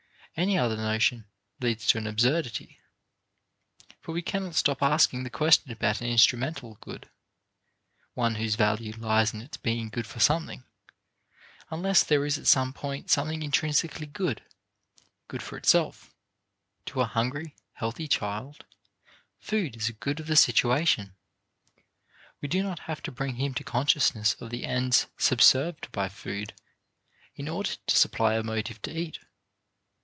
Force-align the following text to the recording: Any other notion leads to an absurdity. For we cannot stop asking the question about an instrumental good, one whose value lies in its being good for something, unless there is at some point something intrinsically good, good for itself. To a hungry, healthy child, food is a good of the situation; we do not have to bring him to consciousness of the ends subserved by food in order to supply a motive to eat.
Any 0.37 0.57
other 0.57 0.77
notion 0.77 1.25
leads 1.59 1.85
to 1.87 1.97
an 1.97 2.07
absurdity. 2.07 2.79
For 3.99 4.13
we 4.13 4.21
cannot 4.21 4.55
stop 4.55 4.81
asking 4.81 5.23
the 5.23 5.29
question 5.29 5.71
about 5.71 5.99
an 5.99 6.07
instrumental 6.07 6.75
good, 6.79 7.09
one 8.13 8.35
whose 8.35 8.55
value 8.55 8.93
lies 8.93 9.33
in 9.33 9.41
its 9.41 9.57
being 9.57 9.89
good 9.89 10.07
for 10.07 10.21
something, 10.21 10.63
unless 11.69 12.01
there 12.05 12.25
is 12.25 12.37
at 12.37 12.47
some 12.47 12.71
point 12.71 13.09
something 13.11 13.43
intrinsically 13.43 14.05
good, 14.05 14.41
good 15.27 15.43
for 15.43 15.57
itself. 15.57 16.13
To 16.85 17.01
a 17.01 17.05
hungry, 17.05 17.53
healthy 17.73 18.07
child, 18.07 18.63
food 19.37 19.75
is 19.75 19.89
a 19.89 19.93
good 19.93 20.21
of 20.21 20.27
the 20.27 20.37
situation; 20.37 21.13
we 22.39 22.47
do 22.47 22.63
not 22.63 22.79
have 22.79 23.03
to 23.03 23.11
bring 23.11 23.35
him 23.35 23.53
to 23.55 23.65
consciousness 23.65 24.37
of 24.39 24.49
the 24.49 24.63
ends 24.63 25.07
subserved 25.17 25.91
by 25.91 26.07
food 26.07 26.53
in 27.35 27.49
order 27.49 27.71
to 27.87 27.97
supply 27.97 28.35
a 28.35 28.43
motive 28.43 28.81
to 28.83 28.97
eat. 28.97 29.19